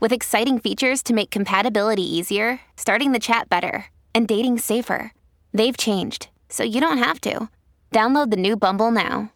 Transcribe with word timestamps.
with 0.00 0.12
exciting 0.12 0.58
features 0.58 1.02
to 1.04 1.14
make 1.14 1.30
compatibility 1.30 2.02
easier, 2.02 2.60
starting 2.76 3.12
the 3.12 3.18
chat 3.18 3.48
better, 3.48 3.86
and 4.14 4.26
dating 4.26 4.58
safer. 4.58 5.12
They've 5.52 5.76
changed, 5.76 6.28
so 6.48 6.64
you 6.64 6.80
don't 6.80 6.98
have 6.98 7.20
to. 7.22 7.48
Download 7.92 8.30
the 8.30 8.36
new 8.36 8.56
Bumble 8.56 8.90
now. 8.90 9.32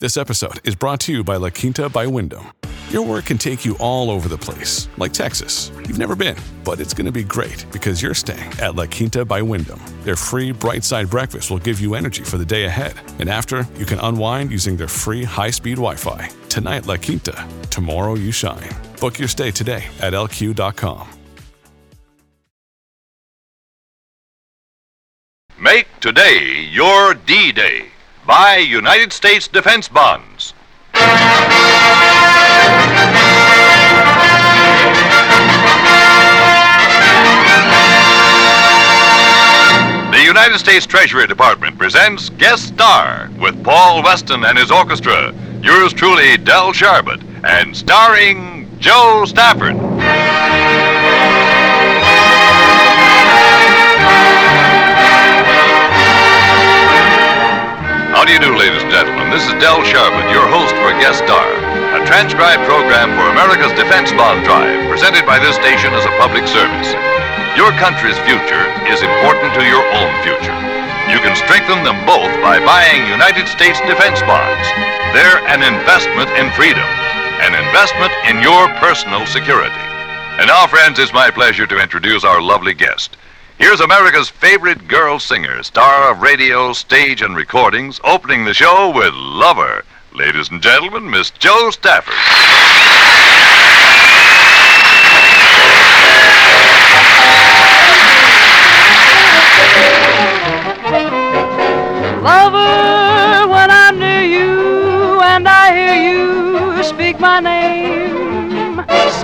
This 0.00 0.16
episode 0.16 0.66
is 0.66 0.74
brought 0.74 1.00
to 1.00 1.12
you 1.12 1.22
by 1.22 1.36
La 1.36 1.50
Quinta 1.50 1.90
by 1.90 2.06
Wyndham. 2.06 2.52
Your 2.90 3.06
work 3.06 3.26
can 3.26 3.38
take 3.38 3.64
you 3.64 3.76
all 3.78 4.10
over 4.10 4.28
the 4.28 4.36
place, 4.36 4.88
like 4.96 5.12
Texas. 5.12 5.70
You've 5.86 5.98
never 5.98 6.16
been, 6.16 6.36
but 6.64 6.80
it's 6.80 6.92
going 6.92 7.06
to 7.06 7.12
be 7.12 7.22
great 7.22 7.64
because 7.70 8.02
you're 8.02 8.14
staying 8.14 8.50
at 8.60 8.74
La 8.74 8.86
Quinta 8.86 9.24
by 9.24 9.42
Wyndham. 9.42 9.78
Their 10.02 10.16
free 10.16 10.50
bright 10.50 10.82
side 10.82 11.08
breakfast 11.08 11.50
will 11.50 11.58
give 11.58 11.80
you 11.80 11.94
energy 11.94 12.24
for 12.24 12.36
the 12.36 12.44
day 12.44 12.64
ahead. 12.64 12.94
And 13.20 13.28
after, 13.28 13.64
you 13.76 13.86
can 13.86 14.00
unwind 14.00 14.50
using 14.50 14.76
their 14.76 14.88
free 14.88 15.22
high 15.22 15.50
speed 15.50 15.76
Wi 15.76 15.94
Fi. 15.94 16.30
Tonight, 16.48 16.86
La 16.86 16.96
Quinta. 16.96 17.46
Tomorrow, 17.70 18.14
you 18.14 18.32
shine. 18.32 18.89
Book 19.00 19.18
your 19.18 19.28
stay 19.28 19.50
today 19.50 19.84
at 20.00 20.12
lq.com. 20.12 21.08
Make 25.58 25.88
today 26.00 26.68
your 26.70 27.14
D 27.14 27.52
Day. 27.52 27.86
Buy 28.26 28.56
United 28.56 29.12
States 29.12 29.48
defense 29.48 29.88
bonds. 29.88 30.54
The 40.10 40.24
United 40.24 40.58
States 40.58 40.86
Treasury 40.86 41.26
Department 41.26 41.78
presents 41.78 42.30
Guest 42.30 42.68
Star 42.68 43.30
with 43.38 43.62
Paul 43.64 44.02
Weston 44.02 44.44
and 44.44 44.58
his 44.58 44.70
orchestra. 44.70 45.34
Yours 45.62 45.92
truly, 45.92 46.36
Del 46.38 46.72
Sharbutt, 46.72 47.22
and 47.44 47.76
starring 47.76 48.49
Jo 48.80 49.28
Stafford. 49.28 49.76
How 58.08 58.24
do 58.24 58.32
you 58.32 58.40
do, 58.40 58.56
ladies 58.56 58.80
and 58.80 58.88
gentlemen? 58.88 59.28
This 59.28 59.44
is 59.44 59.52
Del 59.60 59.84
Sharbutt, 59.84 60.32
your 60.32 60.48
host 60.48 60.72
for 60.80 60.96
Guest 60.96 61.20
Star, 61.28 61.44
a 61.92 62.00
transcribed 62.08 62.64
program 62.64 63.12
for 63.20 63.28
America's 63.28 63.76
Defense 63.76 64.16
Bond 64.16 64.48
Drive, 64.48 64.88
presented 64.88 65.28
by 65.28 65.36
this 65.36 65.60
station 65.60 65.92
as 65.92 66.08
a 66.08 66.16
public 66.16 66.48
service. 66.48 66.96
Your 67.60 67.76
country's 67.76 68.16
future 68.24 68.64
is 68.88 69.04
important 69.04 69.52
to 69.60 69.62
your 69.68 69.84
own 69.92 70.12
future. 70.24 70.56
You 71.12 71.20
can 71.20 71.36
strengthen 71.36 71.84
them 71.84 72.00
both 72.08 72.32
by 72.40 72.56
buying 72.64 73.04
United 73.12 73.44
States 73.44 73.76
defense 73.84 74.24
bonds. 74.24 74.64
They're 75.12 75.44
an 75.52 75.60
investment 75.60 76.32
in 76.40 76.48
freedom, 76.56 76.88
an 77.40 77.54
investment 77.54 78.12
in 78.28 78.42
your 78.42 78.68
personal 78.76 79.24
security. 79.26 79.74
And 80.38 80.46
now, 80.46 80.66
friends, 80.66 80.98
it's 80.98 81.12
my 81.12 81.30
pleasure 81.30 81.66
to 81.66 81.82
introduce 81.82 82.24
our 82.24 82.40
lovely 82.40 82.74
guest. 82.74 83.16
Here's 83.58 83.80
America's 83.80 84.28
favorite 84.28 84.88
girl 84.88 85.18
singer, 85.18 85.62
star 85.62 86.10
of 86.10 86.22
radio, 86.22 86.72
stage, 86.72 87.22
and 87.22 87.36
recordings, 87.36 88.00
opening 88.04 88.44
the 88.44 88.54
show 88.54 88.92
with 88.94 89.12
Lover. 89.14 89.84
Ladies 90.14 90.50
and 90.50 90.62
gentlemen, 90.62 91.10
Miss 91.10 91.30
Jo 91.30 91.70
Stafford. 91.70 92.14
Lover, 102.22 102.59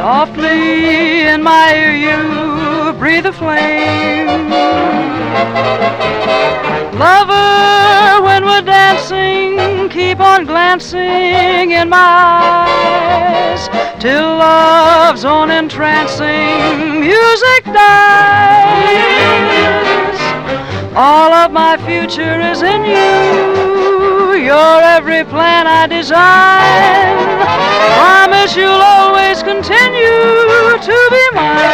softly 0.06 1.22
in 1.32 1.42
my 1.42 1.74
ear 1.74 1.92
you 2.06 2.92
breathe 2.92 3.26
a 3.26 3.32
flame. 3.32 4.28
Lover, 7.04 8.22
when 8.26 8.44
we're 8.44 8.62
dancing, 8.62 9.88
keep 9.88 10.20
on 10.20 10.44
glancing 10.44 11.72
in 11.80 11.88
my 11.88 12.06
eyes 12.68 13.68
till 14.00 14.28
love's 14.46 15.24
own 15.24 15.50
entrancing 15.50 17.00
music 17.00 17.64
dies. 17.64 18.46
All 20.94 21.32
of 21.34 21.50
my 21.50 21.76
future 21.88 22.40
is 22.52 22.62
in 22.62 22.84
you. 22.84 24.36
You're 24.46 24.82
every 24.98 25.24
plan 25.24 25.66
I 25.66 25.88
design. 25.88 26.86
Promise 28.46 28.62
you'll 28.62 28.80
always 28.80 29.42
continue 29.42 30.06
to 30.78 31.08
be 31.10 31.30
mine. 31.34 31.66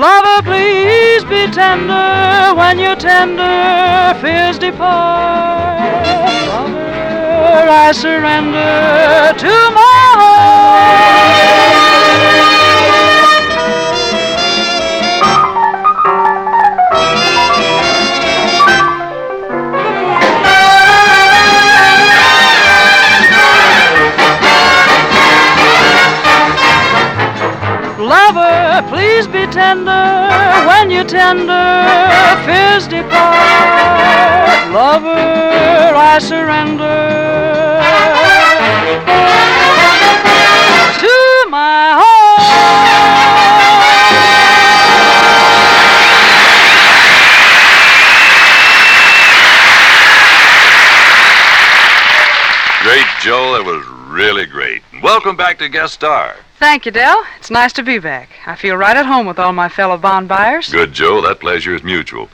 Lover, 0.00 0.42
please 0.42 1.22
be 1.24 1.46
tender 1.52 2.54
when 2.56 2.78
your 2.78 2.96
tender 2.96 4.18
fears 4.22 4.58
depart. 4.58 5.82
Lover, 6.48 7.68
I 7.68 7.92
surrender 7.92 9.34
to 9.38 9.70
my 9.74 9.93
please 29.04 29.26
be 29.26 29.46
tender 29.52 30.06
when 30.66 30.90
you 30.90 31.04
tender 31.04 31.66
fears 32.46 32.88
depart. 32.88 34.72
Lover, 34.72 35.94
I 35.94 36.18
surrender 36.18 37.00
to 41.04 41.16
my 41.50 42.00
heart. 42.00 42.24
Great, 52.82 53.06
Jo. 53.20 53.52
That 53.52 53.64
was 53.66 53.84
really 54.08 54.46
great. 54.46 54.82
And 54.92 55.02
welcome 55.02 55.36
back 55.36 55.58
to 55.58 55.68
Guest 55.68 55.92
Star. 55.92 56.36
Thank 56.58 56.86
you, 56.86 56.92
Del. 56.92 57.22
It's 57.44 57.50
nice 57.50 57.74
to 57.74 57.82
be 57.82 57.98
back. 57.98 58.30
I 58.46 58.56
feel 58.56 58.74
right 58.74 58.96
at 58.96 59.04
home 59.04 59.26
with 59.26 59.38
all 59.38 59.52
my 59.52 59.68
fellow 59.68 59.98
bond 59.98 60.28
buyers. 60.28 60.70
Good, 60.70 60.94
Jo. 60.94 61.20
That 61.20 61.40
pleasure 61.40 61.74
is 61.74 61.82
mutual. 61.82 62.30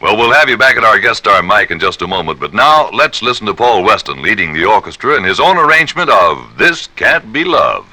Well, 0.00 0.16
we'll 0.16 0.32
have 0.32 0.48
you 0.48 0.56
back 0.56 0.76
at 0.76 0.84
our 0.84 1.00
guest 1.00 1.18
star 1.18 1.42
mic 1.42 1.72
in 1.72 1.80
just 1.80 2.00
a 2.00 2.06
moment, 2.06 2.38
but 2.38 2.54
now 2.54 2.88
let's 2.90 3.22
listen 3.22 3.44
to 3.46 3.54
Paul 3.54 3.82
Weston 3.82 4.22
leading 4.22 4.52
the 4.52 4.64
orchestra 4.64 5.16
in 5.16 5.24
his 5.24 5.40
own 5.40 5.58
arrangement 5.58 6.10
of 6.10 6.58
This 6.58 6.86
Can't 6.94 7.32
Be 7.32 7.42
Love. 7.42 7.91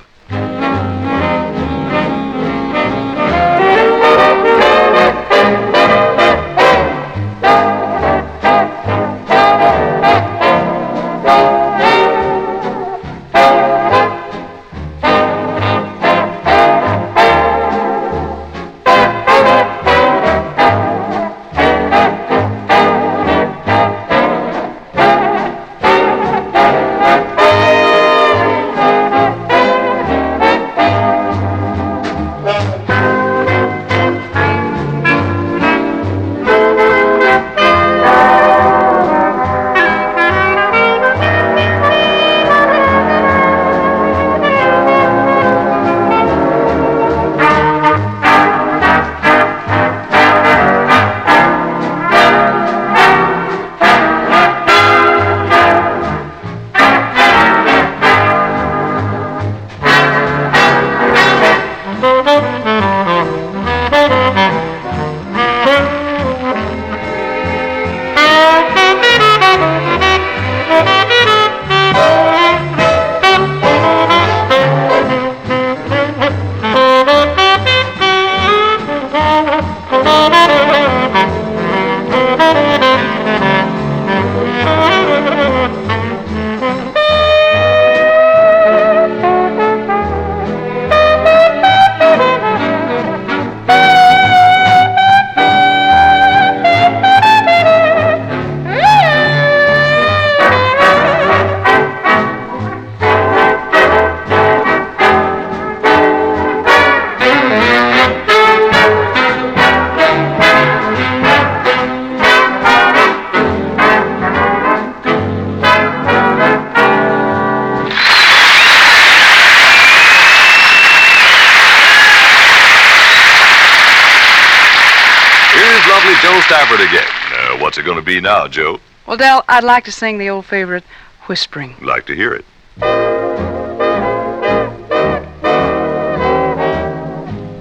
Jo 126.29 126.39
Stafford 126.41 126.79
again. 126.81 127.09
Uh, 127.33 127.57
what's 127.57 127.79
it 127.79 127.85
going 127.85 127.97
to 127.97 128.03
be 128.03 128.21
now, 128.21 128.47
Jo? 128.47 128.79
Well, 129.07 129.17
Del, 129.17 129.43
I'd 129.49 129.63
like 129.63 129.85
to 129.85 129.91
sing 129.91 130.19
the 130.19 130.29
old 130.29 130.45
favorite, 130.45 130.83
Whispering. 131.25 131.75
Like 131.81 132.05
to 132.05 132.13
hear 132.13 132.35
it. 132.35 132.45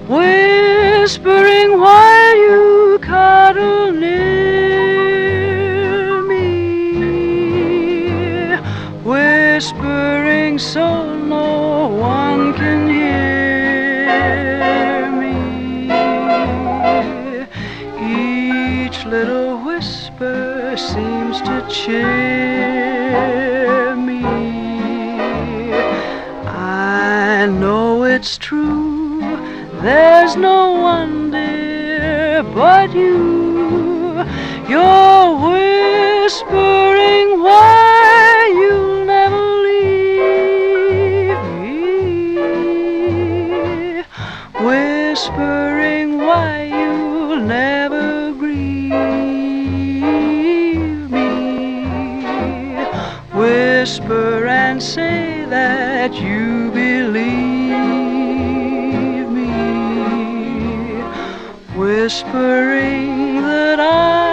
Whispering 0.07 1.79
while 1.79 2.37
you 2.37 2.99
cuddle 3.01 3.91
near 3.91 4.21
me. 6.21 6.37
Whispering 9.03 10.59
so 10.59 11.15
no 11.15 11.87
one 11.87 12.53
can 12.53 12.88
seems 20.79 21.41
to 21.41 21.65
cheer 21.69 21.95
me. 23.95 24.23
I 26.45 27.47
know 27.47 28.03
it's 28.03 28.37
true. 28.37 29.19
There's 29.81 30.37
no 30.37 30.71
one, 30.79 31.31
dear, 31.31 32.43
but 32.43 32.93
you. 32.93 34.23
You're 34.69 35.35
whispering 35.49 37.27
why 37.43 38.51
you'll 38.61 39.05
never 39.05 39.41
leave 39.67 41.41
me. 41.59 41.83
Whispering 44.65 46.09
why 46.19 46.63
you'll 46.63 47.41
never 47.41 47.78
and 54.79 54.87
say 54.87 55.43
that 55.49 56.13
you 56.13 56.71
believe 56.71 57.69
me. 59.29 59.51
Whispering 61.75 63.41
that 63.41 63.81
I 63.81 64.28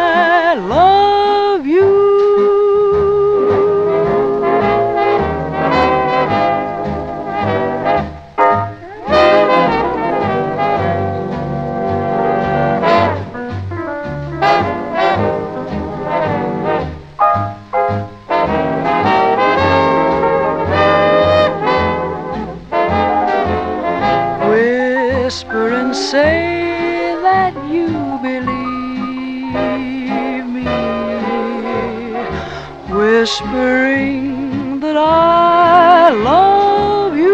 Whispering 33.38 34.80
that 34.80 34.96
I 34.96 36.08
love 36.08 37.14
you. 37.14 37.24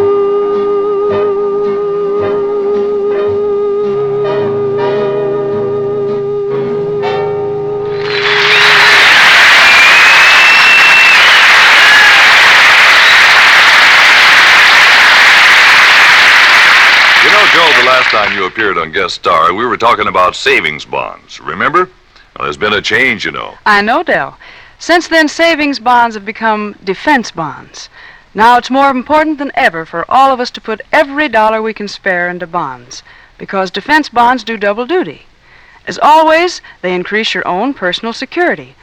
You 17.22 17.30
know, 17.30 17.46
Jo, 17.52 17.78
the 17.78 17.86
last 17.86 18.10
time 18.10 18.36
you 18.36 18.46
appeared 18.46 18.76
on 18.76 18.90
Guest 18.90 19.14
Star, 19.14 19.54
we 19.54 19.64
were 19.64 19.76
talking 19.76 20.08
about 20.08 20.34
savings 20.34 20.84
bonds. 20.84 21.38
Remember? 21.40 21.88
Well, 22.36 22.46
there's 22.46 22.56
been 22.56 22.72
a 22.72 22.82
change, 22.82 23.24
you 23.24 23.30
know. 23.30 23.54
I 23.66 23.82
know, 23.82 24.02
Del. 24.02 24.36
Since 24.82 25.06
then, 25.06 25.28
savings 25.28 25.78
bonds 25.78 26.16
have 26.16 26.24
become 26.24 26.74
defense 26.82 27.30
bonds. 27.30 27.88
Now 28.34 28.58
it's 28.58 28.68
more 28.68 28.90
important 28.90 29.38
than 29.38 29.52
ever 29.54 29.86
for 29.86 30.04
all 30.10 30.32
of 30.32 30.40
us 30.40 30.50
to 30.50 30.60
put 30.60 30.80
every 30.90 31.28
dollar 31.28 31.62
we 31.62 31.72
can 31.72 31.86
spare 31.86 32.28
into 32.28 32.48
bonds, 32.48 33.04
because 33.38 33.70
defense 33.70 34.08
bonds 34.08 34.42
do 34.42 34.56
double 34.56 34.84
duty. 34.84 35.26
As 35.86 36.00
always, 36.02 36.60
they 36.80 36.96
increase 36.96 37.32
your 37.32 37.46
own 37.46 37.74
personal 37.74 38.12
security. 38.12 38.74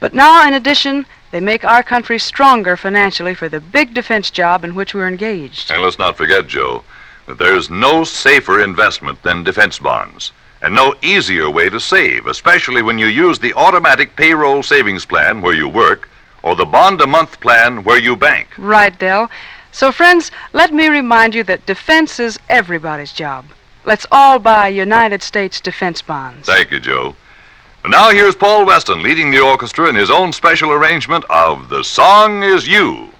But 0.00 0.12
now, 0.12 0.44
in 0.44 0.54
addition, 0.54 1.06
they 1.30 1.38
make 1.38 1.64
our 1.64 1.84
country 1.84 2.18
stronger 2.18 2.76
financially 2.76 3.36
for 3.36 3.48
the 3.48 3.60
big 3.60 3.94
defense 3.94 4.32
job 4.32 4.64
in 4.64 4.74
which 4.74 4.92
we're 4.92 5.06
engaged. 5.06 5.70
And 5.70 5.82
let's 5.82 6.00
not 6.00 6.16
forget, 6.16 6.48
Jo, 6.48 6.82
that 7.26 7.38
there's 7.38 7.70
no 7.70 8.02
safer 8.02 8.60
investment 8.60 9.22
than 9.22 9.44
defense 9.44 9.78
bonds. 9.78 10.32
And 10.64 10.74
no 10.74 10.94
easier 11.02 11.50
way 11.50 11.68
to 11.68 11.78
save, 11.78 12.26
especially 12.26 12.80
when 12.80 12.98
you 12.98 13.06
use 13.06 13.38
the 13.38 13.52
automatic 13.52 14.16
payroll 14.16 14.62
savings 14.62 15.04
plan 15.04 15.42
where 15.42 15.54
you 15.54 15.68
work 15.68 16.08
or 16.42 16.56
the 16.56 16.64
bond 16.64 17.02
a 17.02 17.06
month 17.06 17.38
plan 17.40 17.84
where 17.84 18.00
you 18.00 18.16
bank. 18.16 18.48
Right, 18.56 18.98
Del. 18.98 19.30
So, 19.72 19.92
friends, 19.92 20.30
let 20.54 20.72
me 20.72 20.88
remind 20.88 21.34
you 21.34 21.44
that 21.44 21.66
defense 21.66 22.18
is 22.18 22.38
everybody's 22.48 23.12
job. 23.12 23.44
Let's 23.84 24.06
all 24.10 24.38
buy 24.38 24.68
United 24.68 25.22
States 25.22 25.60
defense 25.60 26.00
bonds. 26.00 26.46
Thank 26.46 26.70
you, 26.70 26.80
Jo. 26.80 27.14
And 27.82 27.90
now 27.90 28.08
here's 28.08 28.34
Paul 28.34 28.64
Weston 28.64 29.02
leading 29.02 29.30
the 29.30 29.40
orchestra 29.40 29.90
in 29.90 29.94
his 29.94 30.10
own 30.10 30.32
special 30.32 30.70
arrangement 30.70 31.26
of 31.28 31.68
The 31.68 31.84
Song 31.84 32.42
Is 32.42 32.66
You. 32.66 33.10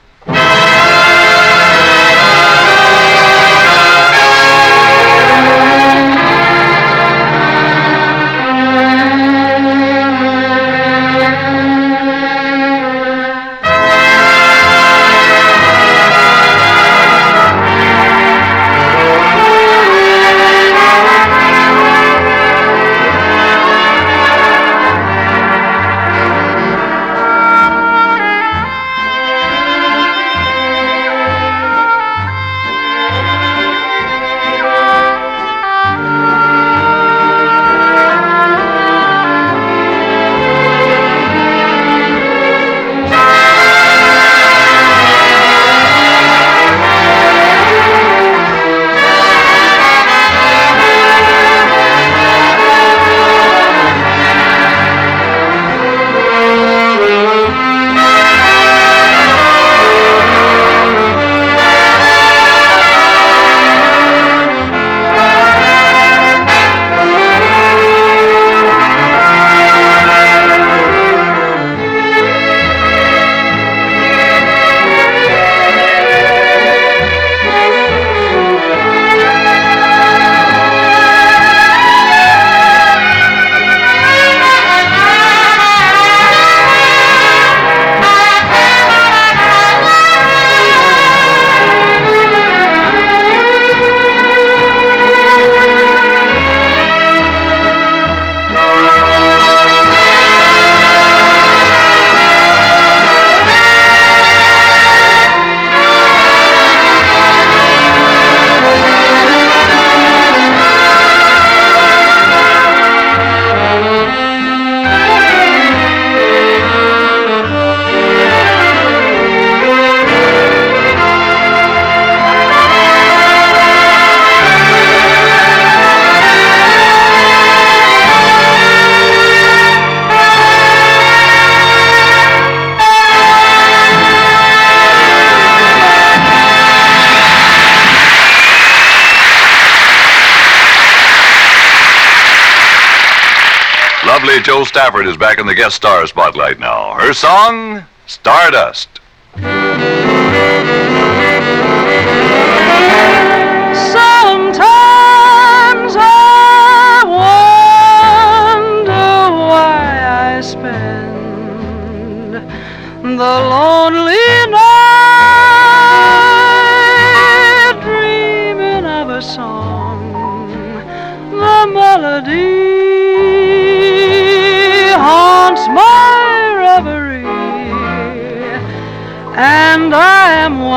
Lovely 144.46 144.60
Jo 144.60 144.64
Stafford 144.64 145.06
is 145.06 145.16
back 145.16 145.38
in 145.38 145.46
the 145.46 145.54
guest 145.54 145.76
star 145.76 146.06
spotlight 146.06 146.58
now. 146.58 146.94
Her 146.94 147.12
song, 147.12 147.84
Stardust. 148.06 148.93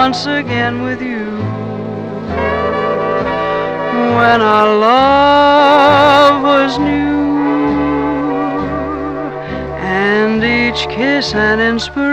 Once 0.07 0.25
again 0.25 0.75
with 0.83 1.01
you 1.01 1.25
when 4.15 4.39
our 4.41 4.67
love 4.79 6.43
was 6.43 6.79
new 6.79 7.27
and 9.83 10.41
each 10.41 10.87
kiss 10.87 11.33
an 11.33 11.59
inspiration. 11.59 12.07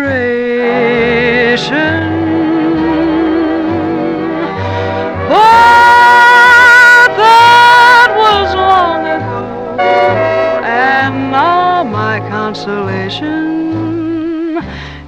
But 5.28 7.10
that 7.22 8.10
was 8.24 8.54
long 8.56 9.02
ago, 9.16 9.44
and 10.64 11.30
now 11.30 11.84
my 11.84 12.18
consolation 12.28 13.38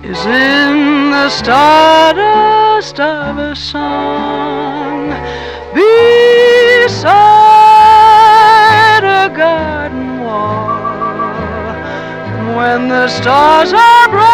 is 0.05 0.25
in 0.25 1.11
the 1.11 1.29
stardust 1.31 2.66
of 2.77 3.39
a 3.39 3.57
song. 3.57 5.09
Beside 5.73 7.01
a 9.03 9.31
garden 9.35 10.21
wall 10.21 10.77
when 12.55 12.89
the 12.89 13.09
stars 13.09 13.73
are 13.73 14.09
bright 14.11 14.27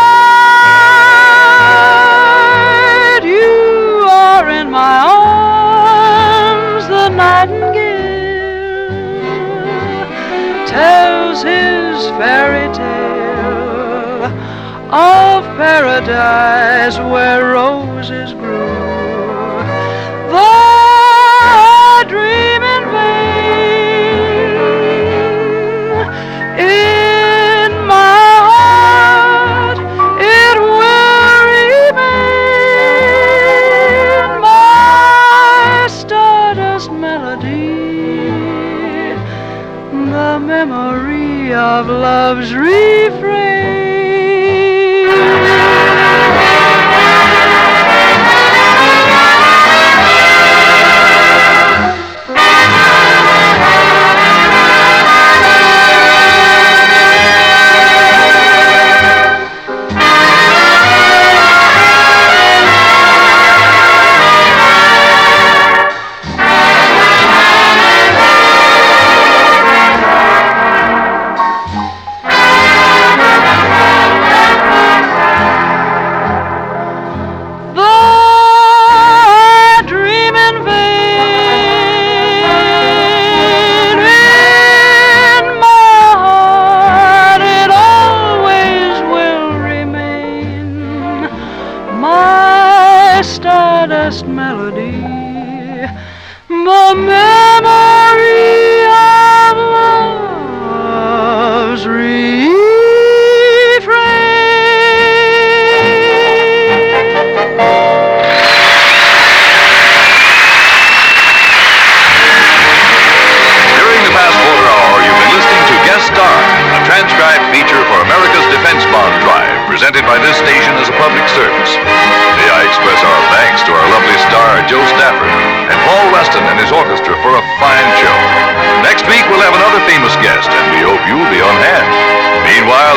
you 3.22 4.08
are 4.10 4.50
in 4.50 4.68
my 4.72 4.98
arms. 5.06 6.88
The 6.88 7.10
nightingale 7.10 7.78
tells 10.66 11.44
his 11.44 12.08
fairy 12.18 12.66
tale 12.74 13.01
of 14.92 15.44
paradise 15.56 16.98
where 16.98 17.54
roses 17.54 18.34
grew 18.34 18.41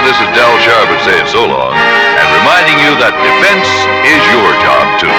this 0.06 0.22
is 0.22 0.30
Del 0.38 0.54
Sharbutt 0.62 1.02
saying 1.02 1.26
so 1.34 1.50
long, 1.50 1.74
and 1.74 2.28
reminding 2.38 2.78
you 2.78 2.94
that 3.02 3.18
defense 3.26 3.66
is 4.06 4.22
your 4.38 4.50
job, 4.62 4.86
too. 5.02 5.10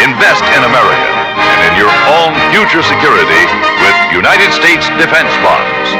Invest 0.00 0.40
in 0.56 0.64
America 0.64 1.12
and 1.36 1.60
in 1.68 1.74
your 1.76 1.92
own 2.08 2.32
future 2.48 2.80
security 2.80 3.44
with 3.84 3.96
United 4.16 4.48
States 4.56 4.88
Defense 4.96 5.28
Bonds. 5.44 5.99